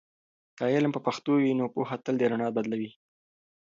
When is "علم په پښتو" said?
0.75-1.31